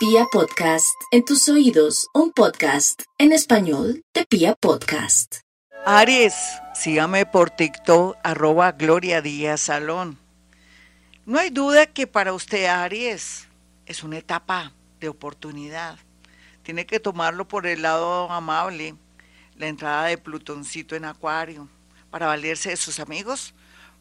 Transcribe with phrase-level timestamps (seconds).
[0.00, 5.40] Pia Podcast, en tus oídos, un podcast en español de Pia Podcast.
[5.84, 6.32] Aries,
[6.74, 10.16] sígame por TikTok, arroba Gloria Díaz Salón.
[11.26, 13.46] No hay duda que para usted, Aries,
[13.84, 15.98] es una etapa de oportunidad.
[16.62, 18.94] Tiene que tomarlo por el lado amable,
[19.54, 21.68] la entrada de Plutoncito en Acuario,
[22.10, 23.52] para valerse de sus amigos,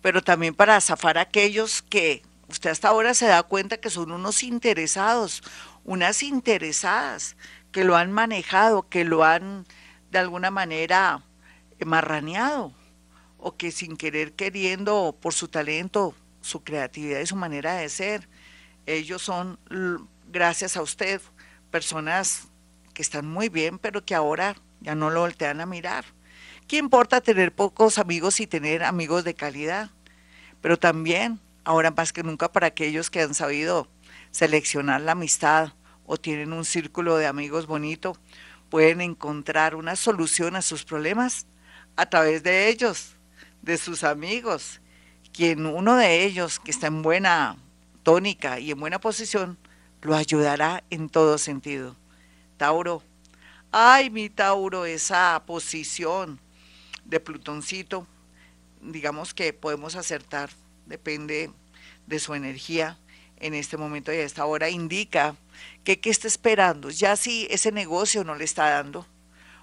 [0.02, 4.14] pero también para zafar a aquellos que usted hasta ahora se da cuenta que son
[4.14, 5.44] unos interesados,
[5.90, 7.36] unas interesadas
[7.72, 9.66] que lo han manejado, que lo han
[10.12, 11.24] de alguna manera
[11.84, 12.74] marraneado
[13.40, 18.30] o que sin querer queriendo por su talento su creatividad y su manera de ser.
[18.86, 19.58] Ellos son,
[20.32, 21.22] gracias a usted,
[21.72, 22.50] personas
[22.94, 26.06] que están muy bien, pero que ahora ya no lo voltean a mirar.
[26.68, 29.90] ¿Qué importa tener pocos amigos y tener amigos de calidad?
[30.62, 33.88] Pero también, ahora más que nunca, para aquellos que han sabido
[34.30, 35.74] seleccionar la amistad
[36.12, 38.18] o tienen un círculo de amigos bonito,
[38.72, 41.46] pueden encontrar una solución a sus problemas
[41.96, 43.16] a través de ellos,
[43.62, 44.82] de sus amigos
[45.32, 47.58] quien uno de ellos que está en buena
[48.02, 49.60] tónica y en buena posición,
[50.02, 51.96] lo ayudará en todo sentido.
[52.58, 53.04] Tauro,
[53.72, 56.40] ay mi Tauro, esa posición
[57.06, 58.08] de Plutoncito,
[58.82, 60.50] digamos que podemos acertar,
[60.88, 61.52] depende
[62.08, 62.98] de su energía
[63.40, 65.36] en este momento y a esta hora, indica
[65.84, 69.06] que qué está esperando, ya si ese negocio no le está dando,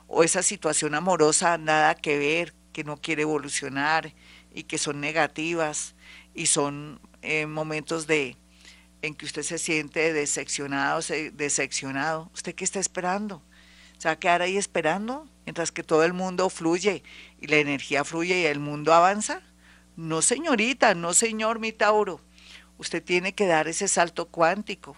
[0.09, 4.13] o esa situación amorosa nada que ver, que no quiere evolucionar,
[4.57, 5.95] y que son negativas
[6.35, 8.37] y son eh, momentos de
[9.03, 11.01] en que usted se siente decepcionado,
[11.35, 12.31] decepcionado.
[12.35, 13.43] ¿Usted qué está esperando?
[13.99, 17.03] ¿Se va a quedar ahí esperando mientras que todo el mundo fluye
[17.39, 19.43] y la energía fluye y el mundo avanza?
[19.95, 22.21] No, señorita, no, señor mi Tauro.
[22.79, 24.97] Usted tiene que dar ese salto cuántico.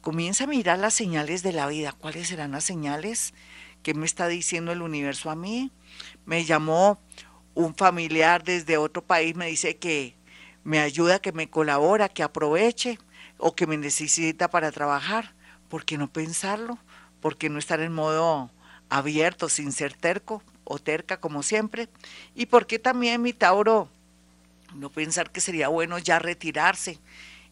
[0.00, 1.92] Comienza a mirar las señales de la vida.
[1.92, 3.34] ¿Cuáles serán las señales?
[3.82, 5.70] ¿Qué me está diciendo el universo a mí?
[6.24, 7.00] Me llamó
[7.58, 10.14] un familiar desde otro país me dice que
[10.62, 13.00] me ayuda, que me colabora, que aproveche
[13.36, 15.34] o que me necesita para trabajar.
[15.68, 16.78] ¿Por qué no pensarlo?
[17.20, 18.52] ¿Por qué no estar en modo
[18.88, 21.88] abierto, sin ser terco o terca como siempre?
[22.34, 23.88] ¿Y por qué también mi Tauro
[24.74, 26.98] no pensar que sería bueno ya retirarse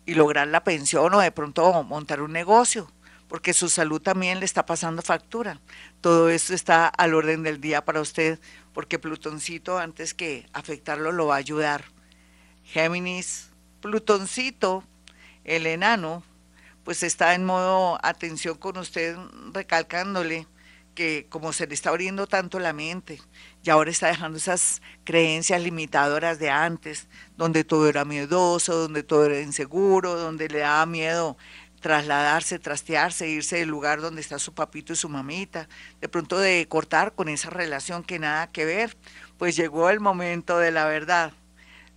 [0.05, 2.91] y lograr la pensión o de pronto montar un negocio?
[3.29, 5.61] porque su salud también le está pasando factura.
[6.01, 8.39] Todo esto está al orden del día para usted,
[8.73, 11.85] porque Plutoncito, antes que afectarlo, lo va a ayudar.
[12.65, 13.51] Géminis,
[13.81, 14.85] Plutoncito,
[15.45, 16.23] el enano,
[16.85, 19.17] pues está en modo atención con usted,
[19.53, 20.47] recalcándole
[20.97, 23.21] que como se le está abriendo tanto la mente
[23.63, 29.27] y ahora está dejando esas creencias limitadoras de antes, donde todo era miedoso, donde todo
[29.27, 31.37] era inseguro, donde le daba miedo
[31.81, 35.69] trasladarse, trastearse, irse del lugar donde está su papito y su mamita,
[36.01, 38.97] de pronto de cortar con esa relación que nada que ver,
[39.39, 41.33] pues llegó el momento de la verdad.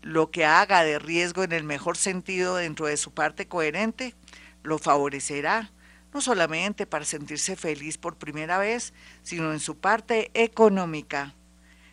[0.01, 4.13] Lo que haga de riesgo en el mejor sentido dentro de su parte coherente,
[4.61, 5.71] lo favorecerá,
[6.13, 8.93] no solamente para sentirse feliz por primera vez,
[9.23, 11.33] sino en su parte económica.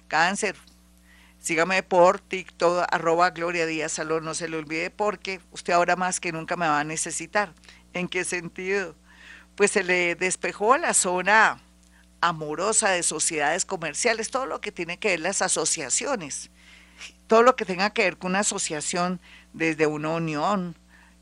[0.09, 0.57] Cáncer,
[1.39, 6.21] sígame por TikTok, arroba Gloria Díaz Salón, no se le olvide porque usted ahora más
[6.21, 7.53] que nunca me va a necesitar.
[7.93, 8.95] ¿En qué sentido?
[9.55, 11.61] Pues se le despejó la zona
[12.21, 16.51] amorosa de sociedades comerciales, todo lo que tiene que ver las asociaciones,
[17.27, 19.21] todo lo que tenga que ver con una asociación
[19.53, 20.77] desde una unión,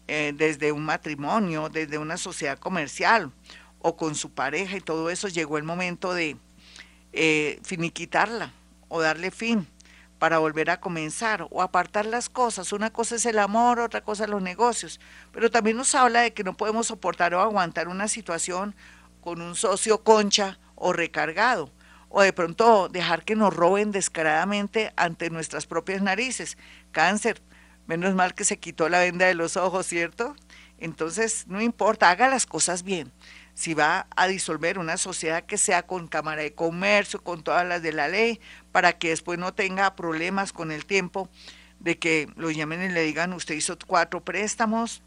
[0.06, 3.32] eh, desde un matrimonio, desde una sociedad comercial
[3.78, 6.36] o con su pareja y todo eso, llegó el momento de
[7.12, 8.52] eh, finiquitarla
[8.88, 9.66] o darle fin
[10.18, 12.72] para volver a comenzar o apartar las cosas.
[12.72, 15.00] Una cosa es el amor, otra cosa los negocios.
[15.32, 18.74] Pero también nos habla de que no podemos soportar o aguantar una situación
[19.20, 21.70] con un socio concha o recargado.
[22.08, 26.56] O de pronto dejar que nos roben descaradamente ante nuestras propias narices.
[26.90, 27.42] Cáncer,
[27.86, 30.34] menos mal que se quitó la venda de los ojos, ¿cierto?
[30.78, 33.12] Entonces, no importa, haga las cosas bien
[33.54, 37.82] si va a disolver una sociedad que sea con Cámara de Comercio, con todas las
[37.82, 38.40] de la ley,
[38.72, 41.28] para que después no tenga problemas con el tiempo
[41.78, 45.02] de que lo llamen y le digan, usted hizo cuatro préstamos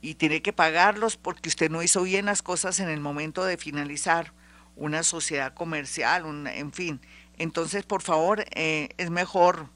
[0.00, 3.58] y tiene que pagarlos porque usted no hizo bien las cosas en el momento de
[3.58, 4.32] finalizar
[4.76, 7.00] una sociedad comercial, en fin.
[7.36, 9.68] Entonces, por favor, eh, es mejor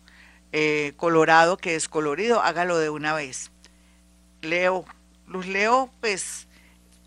[0.53, 3.51] eh, colorado que descolorido, hágalo de una vez.
[4.43, 4.85] Leo,
[5.27, 6.47] los leo, pues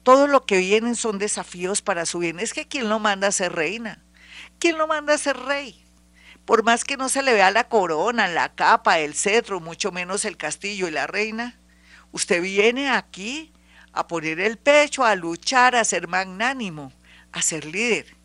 [0.03, 2.39] todo lo que vienen son desafíos para su bien.
[2.39, 4.03] Es que ¿quién lo manda a ser reina?
[4.59, 5.83] ¿Quién lo manda a ser rey?
[6.45, 10.25] Por más que no se le vea la corona, la capa, el cetro, mucho menos
[10.25, 11.59] el castillo y la reina,
[12.11, 13.51] usted viene aquí
[13.93, 16.93] a poner el pecho, a luchar, a ser magnánimo,
[17.31, 18.15] a ser líder,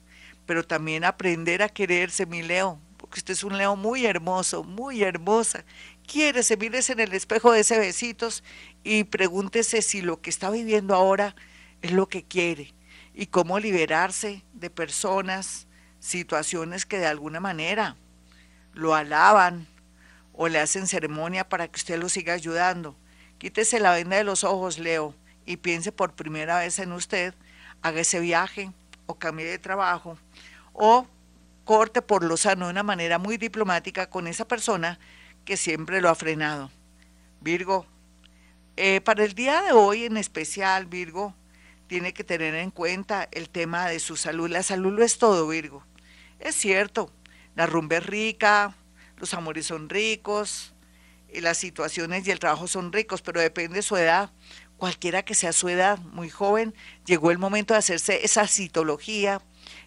[0.45, 2.79] pero también aprender a quererse, mi Leo,
[3.11, 5.65] porque usted es un Leo muy hermoso, muy hermosa.
[6.07, 8.45] Quiérese, mírese en el espejo de ese besitos
[8.85, 11.35] y pregúntese si lo que está viviendo ahora
[11.83, 12.73] es lo que quiere
[13.13, 15.67] y cómo liberarse de personas,
[15.99, 17.97] situaciones que de alguna manera
[18.75, 19.67] lo alaban
[20.33, 22.95] o le hacen ceremonia para que usted lo siga ayudando.
[23.39, 25.17] Quítese la venda de los ojos, Leo,
[25.47, 27.35] y piense por primera vez en usted,
[27.83, 28.71] haga ese viaje
[29.07, 30.17] o cambie de trabajo
[30.73, 31.09] o
[31.71, 34.99] corte por lo sano de una manera muy diplomática con esa persona
[35.45, 36.69] que siempre lo ha frenado.
[37.41, 37.87] Virgo,
[38.77, 41.33] eh, para el día de hoy en especial, Virgo,
[41.87, 44.51] tiene que tener en cuenta el tema de su salud.
[44.51, 45.87] La salud lo es todo, Virgo.
[46.41, 47.13] Es cierto,
[47.55, 48.75] la rumba es rica,
[49.19, 50.75] los amores son ricos,
[51.33, 54.33] y las situaciones y el trabajo son ricos, pero depende de su edad.
[54.77, 56.75] Cualquiera que sea su edad, muy joven,
[57.07, 59.41] llegó el momento de hacerse esa citología,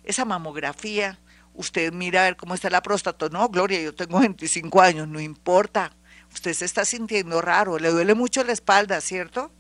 [0.06, 1.20] esa mamografía.
[1.54, 3.30] Usted mira a ver cómo está la próstata.
[3.30, 5.96] No, Gloria, yo tengo 25 años, no importa.
[6.34, 9.52] Usted se está sintiendo raro, le duele mucho la espalda, ¿cierto?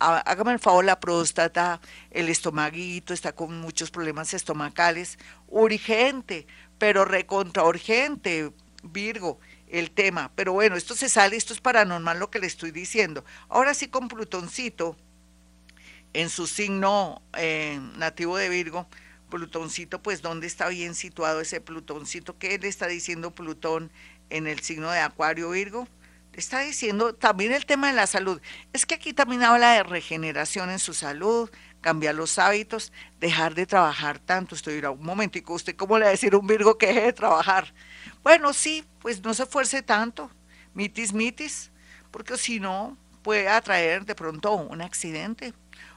[0.00, 1.80] hágame el favor, la próstata,
[2.10, 5.18] el estomaguito, está con muchos problemas estomacales,
[5.48, 6.46] urgente,
[6.78, 8.50] pero recontra urgente,
[8.82, 9.38] Virgo,
[9.68, 10.32] el tema.
[10.34, 13.24] Pero bueno, esto se sale, esto es paranormal lo que le estoy diciendo.
[13.50, 14.96] Ahora sí con Plutoncito,
[16.14, 18.88] en su signo eh, nativo de Virgo,
[19.30, 22.38] Plutoncito, pues ¿dónde está bien situado ese Plutoncito?
[22.38, 23.90] ¿Qué le está diciendo Plutón
[24.28, 25.88] en el signo de Acuario Virgo?
[26.32, 28.40] está diciendo también el tema de la salud.
[28.72, 31.50] Es que aquí también habla de regeneración en su salud,
[31.80, 34.54] cambiar los hábitos, dejar de trabajar tanto.
[34.54, 37.02] Usted dirá, un momentico, ¿usted cómo le va a decir a un Virgo que deje
[37.02, 37.72] de trabajar?
[38.22, 40.30] Bueno, sí, pues no se esfuerce tanto,
[40.74, 41.70] mitis, mitis,
[42.10, 45.54] porque si no puede atraer de pronto un accidente,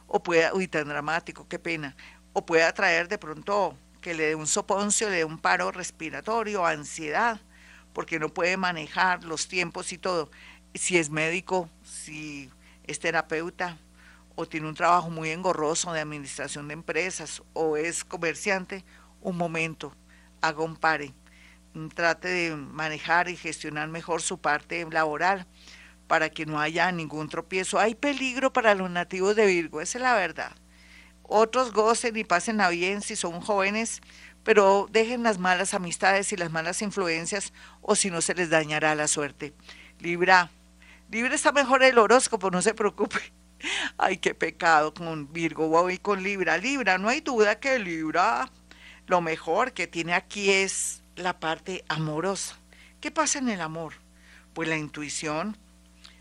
[0.07, 1.95] o puede, uy, tan dramático, qué pena,
[2.33, 6.65] o puede atraer de pronto que le dé un soponcio, le dé un paro respiratorio,
[6.65, 7.39] ansiedad,
[7.93, 10.29] porque no puede manejar los tiempos y todo.
[10.73, 12.49] Si es médico, si
[12.83, 13.77] es terapeuta
[14.35, 18.83] o tiene un trabajo muy engorroso de administración de empresas o es comerciante,
[19.21, 19.95] un momento,
[20.41, 21.13] haga un pare,
[21.93, 25.47] trate de manejar y gestionar mejor su parte laboral
[26.07, 27.79] para que no haya ningún tropiezo.
[27.79, 30.51] Hay peligro para los nativos de Virgo, esa es la verdad.
[31.23, 34.01] Otros gocen y pasen a bien si son jóvenes,
[34.43, 38.93] pero dejen las malas amistades y las malas influencias o si no se les dañará
[38.95, 39.53] la suerte.
[39.99, 40.51] Libra,
[41.09, 43.19] Libra está mejor el horóscopo, no se preocupe.
[43.97, 46.57] Ay, qué pecado con Virgo y con Libra.
[46.57, 48.49] Libra, no hay duda que Libra
[49.07, 52.57] lo mejor que tiene aquí es la parte amorosa.
[53.01, 53.95] ¿Qué pasa en el amor?
[54.53, 55.57] Pues la intuición,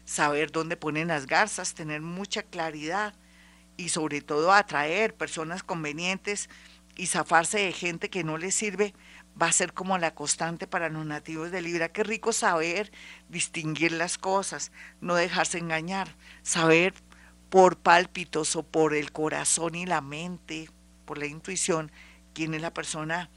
[0.04, 3.14] saber dónde ponen las garzas, tener mucha claridad
[3.76, 6.48] y sobre todo atraer personas convenientes
[6.96, 8.94] y zafarse de gente que no le sirve
[9.40, 11.90] va a ser como la constante para los nativos de Libra.
[11.90, 12.92] Qué rico saber
[13.28, 16.94] distinguir las cosas, no dejarse engañar, saber
[17.48, 20.70] por pálpitos o por el corazón y la mente,
[21.04, 21.90] por la intuición,
[22.34, 23.30] quién es la persona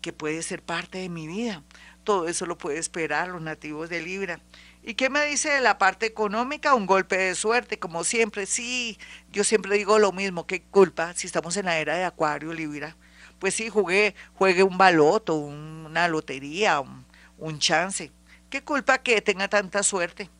[0.00, 1.62] que puede ser parte de mi vida.
[2.04, 4.40] Todo eso lo puede esperar los nativos de Libra.
[4.82, 6.74] ¿Y qué me dice de la parte económica?
[6.74, 8.46] Un golpe de suerte, como siempre.
[8.46, 8.98] Sí,
[9.30, 12.96] yo siempre digo lo mismo, qué culpa si estamos en la era de Acuario, Libra.
[13.38, 18.10] Pues sí, jugué, juegue un baloto, una lotería, un, chance.
[18.48, 20.30] Qué culpa que tenga tanta suerte.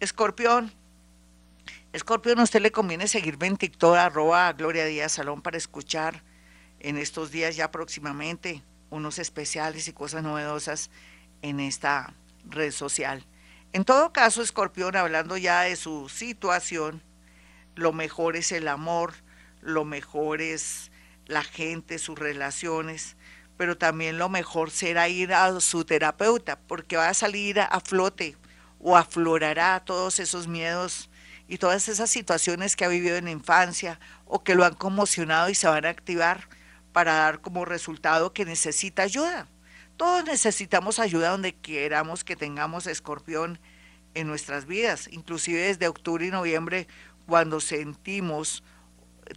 [0.00, 0.72] Escorpión,
[1.92, 6.22] Escorpión, a usted le conviene seguirme en TikTok, arroba Gloria Díaz Salón para escuchar
[6.78, 10.90] en estos días ya próximamente unos especiales y cosas novedosas
[11.42, 13.26] en esta red social.
[13.72, 17.02] En todo caso, Escorpión, hablando ya de su situación,
[17.76, 19.14] lo mejor es el amor,
[19.60, 20.90] lo mejor es
[21.26, 23.16] la gente, sus relaciones,
[23.56, 28.36] pero también lo mejor será ir a su terapeuta, porque va a salir a flote
[28.80, 31.10] o aflorará todos esos miedos
[31.46, 35.50] y todas esas situaciones que ha vivido en la infancia o que lo han conmocionado
[35.50, 36.48] y se van a activar
[36.92, 39.46] para dar como resultado que necesita ayuda.
[40.00, 43.58] Todos necesitamos ayuda donde queramos que tengamos escorpión
[44.14, 46.88] en nuestras vidas, inclusive desde octubre y noviembre,
[47.26, 48.64] cuando sentimos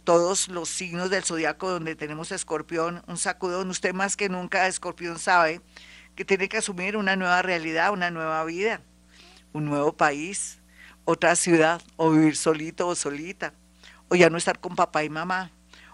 [0.04, 5.18] todos los signos del zodiaco donde tenemos escorpión, un sacudón, usted más que nunca escorpión
[5.18, 5.60] sabe
[6.16, 8.80] que tiene que asumir una nueva realidad, una nueva vida,
[9.52, 10.62] un nuevo país,
[11.04, 13.52] otra ciudad, o vivir solito o solita,
[14.08, 15.50] o ya no estar con papá y mamá,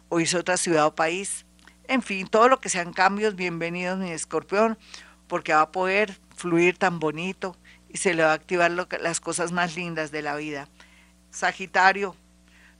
[0.09, 1.45] o irse a otra ciudad o país.
[1.90, 4.78] En fin, todo lo que sean cambios, bienvenidos mi escorpión,
[5.26, 7.56] porque va a poder fluir tan bonito
[7.88, 10.68] y se le va a activar las cosas más lindas de la vida.
[11.32, 12.14] Sagitario,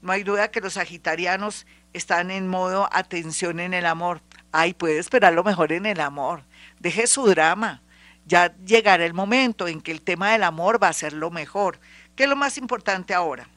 [0.01, 4.21] No hay duda que los sagitarianos están en modo atención en el amor.
[4.53, 6.45] Ay, puede esperar lo mejor en el amor.
[6.79, 7.81] Deje su drama.
[8.25, 11.81] Ya llegará el momento en que el tema del amor va a ser lo mejor.
[12.15, 13.49] ¿Qué es lo más importante ahora?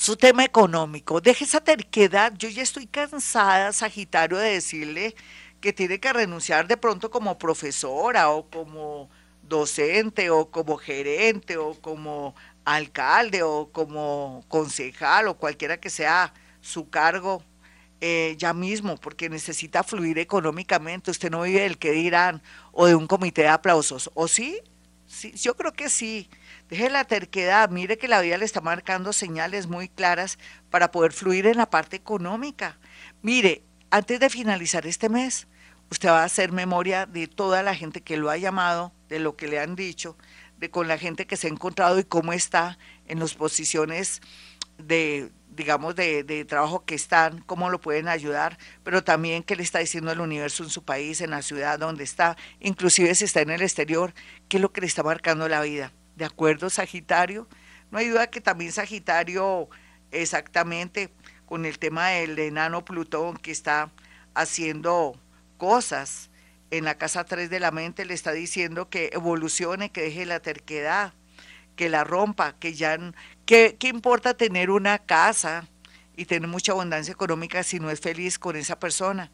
[0.00, 1.20] Su tema económico.
[1.20, 2.32] Deje esa terquedad.
[2.38, 5.14] Yo ya estoy cansada, Sagitario, de decirle
[5.60, 9.10] que tiene que renunciar de pronto como profesora o como
[9.42, 16.88] docente o como gerente o como alcalde o como concejal o cualquiera que sea su
[16.88, 17.44] cargo
[18.00, 21.10] eh, ya mismo, porque necesita fluir económicamente.
[21.10, 22.40] Usted no vive del que dirán
[22.72, 24.10] o de un comité de aplausos.
[24.14, 24.62] ¿O sí?
[25.06, 26.30] Sí, yo creo que sí.
[26.70, 30.38] Deje la terquedad, mire que la vida le está marcando señales muy claras
[30.70, 32.78] para poder fluir en la parte económica.
[33.22, 35.48] Mire, antes de finalizar este mes,
[35.90, 39.34] usted va a hacer memoria de toda la gente que lo ha llamado, de lo
[39.34, 40.16] que le han dicho,
[40.58, 44.20] de con la gente que se ha encontrado y cómo está en las posiciones
[44.78, 49.80] de, digamos, de, trabajo que están, cómo lo pueden ayudar, pero también qué le está
[49.80, 53.50] diciendo el universo en su país, en la ciudad donde está, inclusive si está en
[53.50, 54.14] el exterior,
[54.48, 55.92] qué es lo que le está marcando la vida.
[56.20, 57.48] ¿De acuerdo, Sagitario?
[57.90, 59.70] No hay duda que también Sagitario,
[60.10, 61.08] exactamente
[61.46, 63.90] con el tema del enano Plutón que está
[64.34, 65.18] haciendo
[65.56, 66.28] cosas
[66.70, 70.40] en la casa 3 de la mente, le está diciendo que evolucione, que deje la
[70.40, 71.14] terquedad,
[71.74, 72.98] que la rompa, que ya,
[73.46, 75.68] ¿qué importa tener una casa
[76.18, 79.32] y tener mucha abundancia económica si no es feliz con esa persona?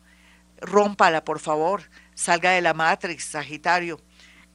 [0.61, 1.83] Rómpala, por favor,
[2.15, 4.01] salga de la Matrix, Sagitario.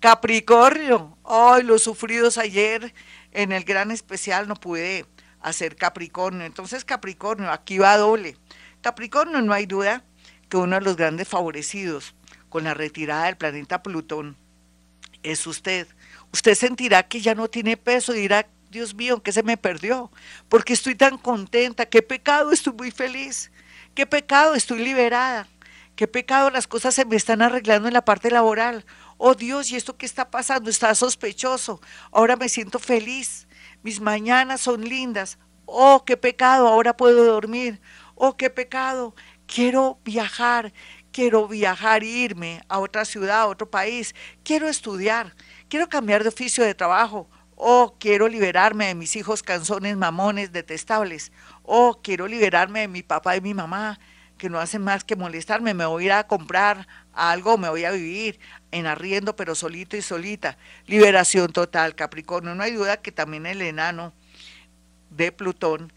[0.02, 2.92] Capricornio, ay, los sufridos ayer
[3.32, 5.06] en el gran especial no pude
[5.42, 6.44] hacer Capricornio.
[6.44, 8.36] Entonces, Capricornio, aquí va doble.
[8.82, 10.04] Capricornio, no hay duda
[10.50, 12.16] que uno de los grandes favorecidos
[12.50, 14.38] con la retirada del planeta Plutón
[15.22, 15.88] es usted.
[16.34, 20.12] Usted sentirá que ya no tiene peso y dirá, Dios mío, ¿qué se me perdió?
[20.50, 23.52] Porque estoy tan contenta, qué pecado, estoy muy feliz,
[23.94, 25.48] qué pecado, estoy liberada,
[25.96, 28.84] qué pecado, las cosas se me están arreglando en la parte laboral
[29.24, 30.72] oh Dios, ¿y esto qué está pasando?
[30.72, 31.80] Está sospechoso,
[32.12, 33.48] ahora me siento feliz,
[33.84, 35.38] mis mañanas son lindas,
[35.68, 37.80] oh, qué pecado, ahora puedo dormir,
[38.16, 39.14] oh, qué pecado,
[39.46, 40.74] quiero viajar,
[41.12, 45.36] quiero viajar, irme a otra ciudad, a otro país, quiero estudiar,
[45.70, 51.32] quiero cambiar de oficio de trabajo, oh, quiero liberarme de mis hijos canzones, mamones, detestables,
[51.62, 54.00] oh, quiero liberarme de mi papá y mi mamá,
[54.40, 57.86] que no hacen más que molestarme, me voy a ir a comprar algo, me voy
[57.86, 58.40] a vivir
[58.72, 60.58] en arriendo, pero solito y solita.
[60.86, 62.56] Liberación total, Capricornio.
[62.56, 64.14] No hay duda que también el enano
[65.10, 65.92] de Plutón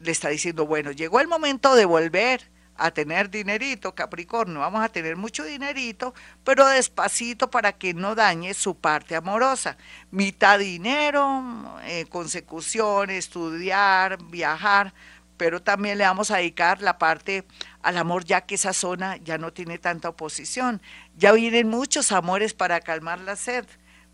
[0.00, 4.88] le está diciendo, bueno, llegó el momento de volver a tener dinerito, Capricornio, vamos a
[4.88, 9.76] tener mucho dinerito, pero despacito para que no dañe su parte amorosa.
[10.12, 14.94] Mitad dinero, eh, consecución, estudiar, viajar,
[15.38, 17.46] pero también le vamos a dedicar la parte
[17.80, 20.82] al amor, ya que esa zona ya no tiene tanta oposición.
[21.16, 23.64] Ya vienen muchos amores para calmar la sed.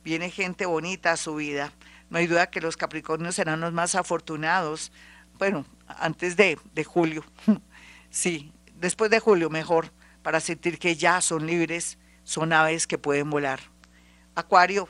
[0.04, 1.73] Viene gente bonita a su vida.
[2.11, 4.93] No hay duda que los Capricornios serán los más afortunados.
[5.38, 7.25] Bueno, antes de, de julio.
[8.11, 9.90] sí, después de julio mejor,
[10.23, 13.61] para sentir que ya son libres, son aves que pueden volar.
[14.35, 14.88] Acuario.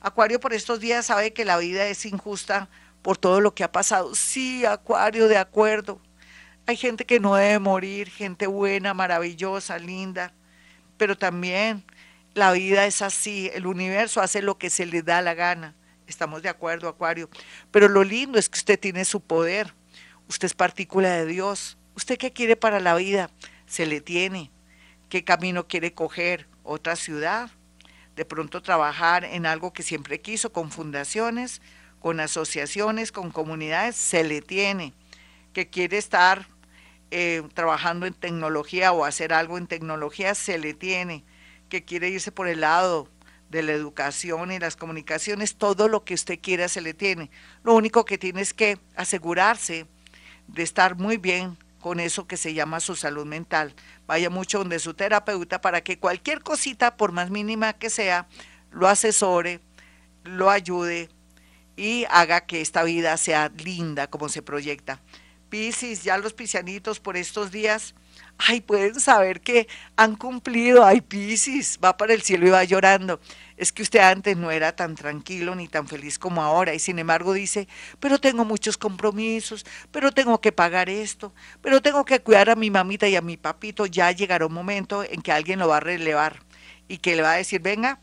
[0.00, 2.70] Acuario por estos días sabe que la vida es injusta
[3.04, 4.14] por todo lo que ha pasado.
[4.14, 6.00] Sí, Acuario, de acuerdo.
[6.66, 10.32] Hay gente que no debe morir, gente buena, maravillosa, linda,
[10.96, 11.84] pero también
[12.32, 15.74] la vida es así, el universo hace lo que se le da la gana.
[16.06, 17.28] Estamos de acuerdo, Acuario.
[17.70, 19.74] Pero lo lindo es que usted tiene su poder.
[20.26, 21.76] Usted es partícula de Dios.
[21.94, 23.28] ¿Usted qué quiere para la vida?
[23.66, 24.50] Se le tiene.
[25.10, 26.48] ¿Qué camino quiere coger?
[26.62, 27.50] ¿Otra ciudad?
[28.16, 31.60] De pronto trabajar en algo que siempre quiso, con fundaciones,
[32.04, 34.92] con asociaciones, con comunidades, se le tiene,
[35.54, 36.46] que quiere estar
[37.10, 41.24] eh, trabajando en tecnología o hacer algo en tecnología, se le tiene,
[41.70, 43.08] que quiere irse por el lado
[43.48, 47.30] de la educación y las comunicaciones, todo lo que usted quiera se le tiene.
[47.62, 49.86] Lo único que tiene es que asegurarse
[50.46, 53.74] de estar muy bien con eso que se llama su salud mental.
[54.06, 58.28] Vaya mucho donde su terapeuta para que cualquier cosita, por más mínima que sea,
[58.70, 59.60] lo asesore,
[60.22, 61.08] lo ayude
[61.76, 65.00] y haga que esta vida sea linda como se proyecta.
[65.48, 67.94] Piscis, ya los piscianitos por estos días,
[68.38, 73.20] ay, pueden saber que han cumplido, ay, Piscis, va para el cielo y va llorando.
[73.56, 76.98] Es que usted antes no era tan tranquilo ni tan feliz como ahora y sin
[76.98, 77.68] embargo dice,
[78.00, 82.70] pero tengo muchos compromisos, pero tengo que pagar esto, pero tengo que cuidar a mi
[82.70, 85.80] mamita y a mi papito, ya llegará un momento en que alguien lo va a
[85.80, 86.40] relevar
[86.88, 88.00] y que le va a decir, venga,